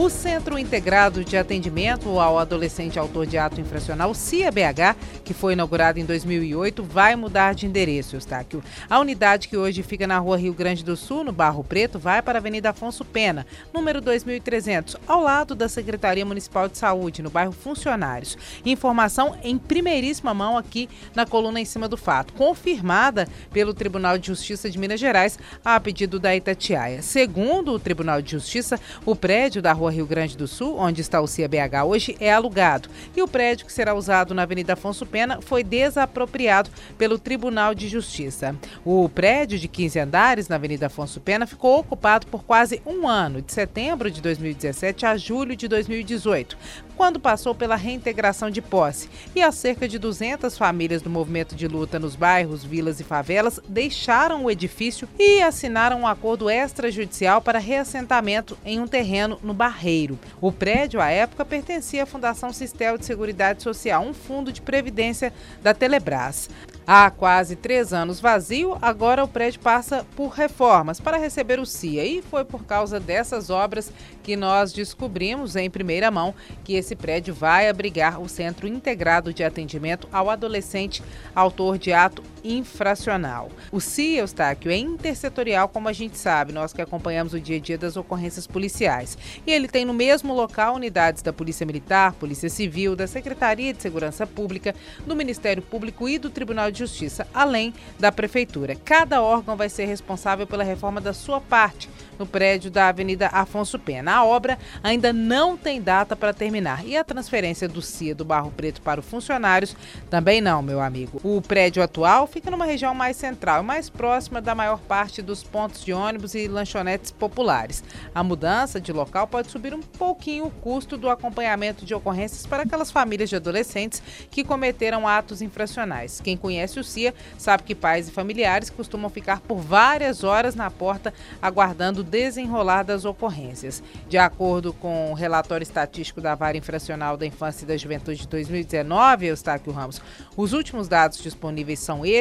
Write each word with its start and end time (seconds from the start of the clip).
O 0.00 0.08
Centro 0.08 0.56
Integrado 0.56 1.24
de 1.24 1.36
Atendimento 1.36 2.20
ao 2.20 2.38
Adolescente 2.38 3.00
Autor 3.00 3.26
de 3.26 3.36
Ato 3.36 3.60
Infracional, 3.60 4.14
CIA-BH, 4.14 4.94
que 5.24 5.34
foi 5.34 5.54
inaugurado 5.54 5.98
em 5.98 6.04
2008, 6.04 6.84
vai 6.84 7.16
mudar 7.16 7.52
de 7.52 7.66
endereço, 7.66 8.14
Eustáquio. 8.14 8.62
A 8.88 9.00
unidade 9.00 9.48
que 9.48 9.56
hoje 9.56 9.82
fica 9.82 10.06
na 10.06 10.16
rua 10.20 10.38
Rio 10.38 10.54
Grande 10.54 10.84
do 10.84 10.96
Sul, 10.96 11.24
no 11.24 11.32
Barro 11.32 11.64
Preto, 11.64 11.98
vai 11.98 12.22
para 12.22 12.38
a 12.38 12.40
Avenida 12.40 12.70
Afonso 12.70 13.04
Pena, 13.04 13.44
número 13.74 14.00
2300, 14.00 14.96
ao 15.04 15.20
lado 15.20 15.56
da 15.56 15.68
Secretaria 15.68 16.24
Municipal 16.24 16.68
de 16.68 16.78
Saúde, 16.78 17.20
no 17.20 17.28
bairro 17.28 17.50
Funcionários. 17.50 18.38
Informação 18.64 19.36
em 19.42 19.58
primeiríssima 19.58 20.32
mão 20.32 20.56
aqui 20.56 20.88
na 21.12 21.26
coluna 21.26 21.60
em 21.60 21.64
cima 21.64 21.88
do 21.88 21.96
fato, 21.96 22.34
confirmada 22.34 23.26
pelo 23.52 23.74
Tribunal 23.74 24.16
de 24.16 24.28
Justiça 24.28 24.70
de 24.70 24.78
Minas 24.78 25.00
Gerais 25.00 25.36
a 25.64 25.80
pedido 25.80 26.20
da 26.20 26.36
Itatiaia. 26.36 27.02
Segundo 27.02 27.72
o 27.72 27.80
Tribunal 27.80 28.22
de 28.22 28.30
Justiça, 28.30 28.78
o 29.04 29.16
prédio 29.16 29.60
da 29.60 29.72
rua 29.72 29.87
Rua 29.88 29.92
Rio 29.92 30.06
Grande 30.06 30.36
do 30.36 30.46
Sul, 30.46 30.76
onde 30.78 31.00
está 31.00 31.20
o 31.20 31.26
CIABH 31.26 31.84
hoje, 31.84 32.16
é 32.20 32.32
alugado. 32.32 32.88
E 33.16 33.22
o 33.22 33.28
prédio 33.28 33.66
que 33.66 33.72
será 33.72 33.94
usado 33.94 34.34
na 34.34 34.42
Avenida 34.42 34.74
Afonso 34.74 35.06
Pena 35.06 35.40
foi 35.40 35.64
desapropriado 35.64 36.70
pelo 36.96 37.18
Tribunal 37.18 37.74
de 37.74 37.88
Justiça. 37.88 38.54
O 38.84 39.08
prédio 39.08 39.58
de 39.58 39.66
15 39.66 39.98
andares 39.98 40.48
na 40.48 40.56
Avenida 40.56 40.86
Afonso 40.86 41.20
Pena 41.20 41.46
ficou 41.46 41.78
ocupado 41.78 42.26
por 42.26 42.44
quase 42.44 42.82
um 42.86 43.08
ano, 43.08 43.40
de 43.40 43.52
setembro 43.52 44.10
de 44.10 44.20
2017 44.20 45.06
a 45.06 45.16
julho 45.16 45.56
de 45.56 45.66
2018, 45.66 46.58
quando 46.96 47.18
passou 47.18 47.54
pela 47.54 47.76
reintegração 47.76 48.50
de 48.50 48.60
posse. 48.60 49.08
E 49.34 49.40
as 49.40 49.54
cerca 49.54 49.88
de 49.88 49.98
200 49.98 50.58
famílias 50.58 51.00
do 51.00 51.10
movimento 51.10 51.54
de 51.54 51.66
luta 51.66 51.98
nos 51.98 52.14
bairros, 52.14 52.64
vilas 52.64 53.00
e 53.00 53.04
favelas 53.04 53.58
deixaram 53.68 54.44
o 54.44 54.50
edifício 54.50 55.08
e 55.18 55.40
assinaram 55.40 56.00
um 56.00 56.06
acordo 56.06 56.50
extrajudicial 56.50 57.40
para 57.40 57.58
reassentamento 57.58 58.58
em 58.64 58.80
um 58.80 58.86
terreno 58.86 59.38
no 59.42 59.54
Barreiro 59.54 59.77
Barreiro. 59.78 60.18
O 60.40 60.50
prédio, 60.50 61.00
à 61.00 61.08
época, 61.08 61.44
pertencia 61.44 62.02
à 62.02 62.06
Fundação 62.06 62.52
Sistel 62.52 62.98
de 62.98 63.06
Seguridade 63.06 63.62
Social, 63.62 64.02
um 64.02 64.12
fundo 64.12 64.52
de 64.52 64.60
previdência 64.60 65.32
da 65.62 65.72
Telebrás. 65.72 66.50
Há 66.84 67.10
quase 67.10 67.54
três 67.54 67.92
anos 67.92 68.18
vazio, 68.18 68.76
agora 68.82 69.22
o 69.22 69.28
prédio 69.28 69.60
passa 69.60 70.04
por 70.16 70.30
reformas 70.30 70.98
para 70.98 71.18
receber 71.18 71.60
o 71.60 71.66
CIA. 71.66 72.04
E 72.04 72.22
foi 72.22 72.44
por 72.44 72.64
causa 72.64 72.98
dessas 72.98 73.50
obras 73.50 73.92
que 74.22 74.34
nós 74.34 74.72
descobrimos 74.72 75.54
em 75.54 75.70
primeira 75.70 76.10
mão 76.10 76.34
que 76.64 76.74
esse 76.74 76.96
prédio 76.96 77.32
vai 77.32 77.68
abrigar 77.68 78.20
o 78.20 78.28
Centro 78.28 78.66
Integrado 78.66 79.32
de 79.32 79.44
Atendimento 79.44 80.08
ao 80.10 80.28
Adolescente 80.28 81.02
Autor 81.34 81.78
de 81.78 81.92
Ato 81.92 82.22
Infracional. 82.44 83.50
O 83.70 83.80
CIA, 83.80 84.20
Eustáquio, 84.20 84.70
é 84.70 84.76
intersetorial, 84.76 85.68
como 85.68 85.88
a 85.88 85.92
gente 85.92 86.16
sabe, 86.18 86.52
nós 86.52 86.72
que 86.72 86.82
acompanhamos 86.82 87.34
o 87.34 87.40
dia 87.40 87.56
a 87.56 87.60
dia 87.60 87.78
das 87.78 87.96
ocorrências 87.96 88.46
policiais. 88.46 89.16
E 89.46 89.52
ele 89.52 89.68
tem 89.68 89.84
no 89.84 89.92
mesmo 89.92 90.34
local 90.34 90.74
unidades 90.74 91.22
da 91.22 91.32
Polícia 91.32 91.66
Militar, 91.66 92.12
Polícia 92.14 92.48
Civil, 92.48 92.94
da 92.94 93.06
Secretaria 93.06 93.72
de 93.72 93.82
Segurança 93.82 94.26
Pública, 94.26 94.74
do 95.06 95.16
Ministério 95.16 95.62
Público 95.62 96.08
e 96.08 96.18
do 96.18 96.30
Tribunal 96.30 96.70
de 96.70 96.78
Justiça, 96.78 97.26
além 97.34 97.74
da 97.98 98.12
Prefeitura. 98.12 98.76
Cada 98.76 99.22
órgão 99.22 99.56
vai 99.56 99.68
ser 99.68 99.86
responsável 99.86 100.46
pela 100.46 100.64
reforma 100.64 101.00
da 101.00 101.12
sua 101.12 101.40
parte 101.40 101.88
no 102.18 102.26
prédio 102.26 102.70
da 102.70 102.88
Avenida 102.88 103.28
Afonso 103.28 103.78
Pena. 103.78 104.16
A 104.16 104.24
obra 104.24 104.58
ainda 104.82 105.12
não 105.12 105.56
tem 105.56 105.80
data 105.80 106.16
para 106.16 106.34
terminar 106.34 106.84
e 106.86 106.96
a 106.96 107.04
transferência 107.04 107.68
do 107.68 107.80
CIA 107.80 108.14
do 108.14 108.24
Barro 108.24 108.50
Preto 108.50 108.82
para 108.82 109.00
os 109.00 109.06
funcionários 109.06 109.76
também 110.10 110.40
não, 110.40 110.62
meu 110.62 110.80
amigo. 110.80 111.20
O 111.22 111.40
prédio 111.40 111.82
atual 111.82 112.26
fica 112.28 112.50
numa 112.50 112.64
região 112.64 112.94
mais 112.94 113.16
central 113.16 113.62
mais 113.62 113.90
próxima 113.90 114.40
da 114.40 114.54
maior 114.54 114.78
parte 114.78 115.20
dos 115.20 115.42
pontos 115.42 115.84
de 115.84 115.92
ônibus 115.92 116.34
e 116.34 116.46
lanchonetes 116.46 117.10
populares. 117.10 117.82
A 118.14 118.22
mudança 118.22 118.80
de 118.80 118.92
local 118.92 119.26
pode 119.26 119.50
subir 119.50 119.74
um 119.74 119.80
pouquinho 119.80 120.46
o 120.46 120.50
custo 120.50 120.96
do 120.96 121.08
acompanhamento 121.08 121.84
de 121.84 121.94
ocorrências 121.94 122.46
para 122.46 122.62
aquelas 122.62 122.90
famílias 122.90 123.30
de 123.30 123.36
adolescentes 123.36 124.02
que 124.30 124.44
cometeram 124.44 125.08
atos 125.08 125.42
infracionais. 125.42 126.20
Quem 126.20 126.36
conhece 126.36 126.78
o 126.78 126.84
CIA 126.84 127.14
sabe 127.36 127.62
que 127.62 127.74
pais 127.74 128.08
e 128.08 128.12
familiares 128.12 128.70
costumam 128.70 129.10
ficar 129.10 129.40
por 129.40 129.58
várias 129.58 130.22
horas 130.22 130.54
na 130.54 130.70
porta 130.70 131.12
aguardando 131.40 132.04
desenrolar 132.04 132.82
das 132.82 133.04
ocorrências. 133.04 133.82
De 134.08 134.18
acordo 134.18 134.72
com 134.72 135.10
o 135.10 135.14
relatório 135.14 135.62
estatístico 135.62 136.20
da 136.20 136.34
Vara 136.34 136.56
Infracional 136.56 137.16
da 137.16 137.26
Infância 137.26 137.64
e 137.64 137.68
da 137.68 137.76
Juventude 137.76 138.20
de 138.20 138.28
2019, 138.28 139.26
Eustáquio 139.26 139.72
Ramos, 139.72 140.00
os 140.36 140.52
últimos 140.52 140.88
dados 140.88 141.18
disponíveis 141.18 141.78
são 141.78 142.04
esses. 142.04 142.17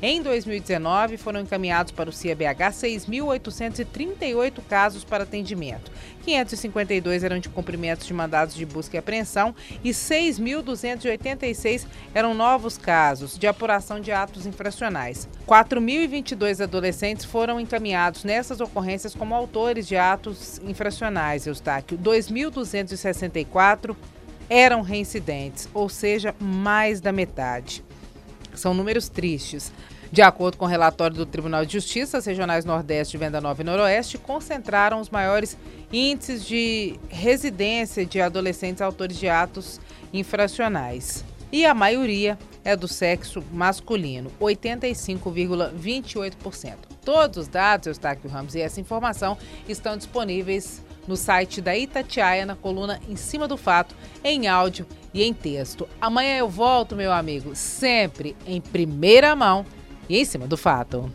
Em 0.00 0.22
2019, 0.22 1.16
foram 1.16 1.40
encaminhados 1.40 1.92
para 1.92 2.08
o 2.08 2.12
CIABH 2.12 2.70
6.838 2.70 4.60
casos 4.68 5.04
para 5.04 5.24
atendimento. 5.24 5.90
552 6.24 7.22
eram 7.24 7.38
de 7.38 7.48
cumprimentos 7.48 8.06
de 8.06 8.14
mandados 8.14 8.54
de 8.54 8.64
busca 8.64 8.96
e 8.96 8.98
apreensão 8.98 9.54
e 9.82 9.90
6.286 9.90 11.86
eram 12.14 12.32
novos 12.34 12.78
casos 12.78 13.38
de 13.38 13.46
apuração 13.46 14.00
de 14.00 14.10
atos 14.12 14.46
infracionais. 14.46 15.28
4.022 15.46 16.62
adolescentes 16.62 17.24
foram 17.24 17.60
encaminhados 17.60 18.24
nessas 18.24 18.60
ocorrências 18.60 19.14
como 19.14 19.34
autores 19.34 19.86
de 19.86 19.96
atos 19.96 20.58
infracionais, 20.64 21.46
Eustáquio. 21.46 21.98
2.264 21.98 23.94
eram 24.48 24.82
reincidentes, 24.82 25.68
ou 25.72 25.88
seja, 25.88 26.34
mais 26.38 27.00
da 27.00 27.12
metade. 27.12 27.82
São 28.54 28.74
números 28.74 29.08
tristes. 29.08 29.72
De 30.12 30.22
acordo 30.22 30.56
com 30.56 30.64
o 30.64 30.68
relatório 30.68 31.16
do 31.16 31.26
Tribunal 31.26 31.66
de 31.66 31.72
Justiça, 31.72 32.18
as 32.18 32.26
regionais 32.26 32.64
Nordeste, 32.64 33.18
Venda 33.18 33.40
Nova 33.40 33.62
e 33.62 33.64
Noroeste 33.64 34.16
concentraram 34.16 35.00
os 35.00 35.10
maiores 35.10 35.58
índices 35.92 36.46
de 36.46 36.94
residência 37.08 38.06
de 38.06 38.20
adolescentes 38.20 38.80
autores 38.80 39.18
de 39.18 39.28
atos 39.28 39.80
infracionais. 40.12 41.24
E 41.50 41.66
a 41.66 41.74
maioria 41.74 42.38
é 42.64 42.76
do 42.76 42.86
sexo 42.88 43.42
masculino, 43.52 44.30
85,28%. 44.40 46.74
Todos 47.04 47.38
os 47.38 47.48
dados, 47.48 47.88
Eustáquio 47.88 48.30
Ramos, 48.30 48.54
e 48.54 48.60
essa 48.60 48.80
informação 48.80 49.36
estão 49.68 49.96
disponíveis 49.96 50.80
no 51.06 51.16
site 51.16 51.60
da 51.60 51.76
Itatiaia, 51.76 52.46
na 52.46 52.56
coluna 52.56 53.00
Em 53.08 53.16
Cima 53.16 53.46
do 53.46 53.56
Fato, 53.56 53.94
em 54.22 54.46
áudio 54.46 54.86
e 55.12 55.22
em 55.22 55.32
texto. 55.32 55.88
Amanhã 56.00 56.36
eu 56.36 56.48
volto, 56.48 56.96
meu 56.96 57.12
amigo, 57.12 57.54
sempre 57.54 58.36
em 58.46 58.60
primeira 58.60 59.34
mão 59.36 59.64
e 60.08 60.18
em 60.18 60.24
cima 60.24 60.46
do 60.46 60.56
fato. 60.56 61.10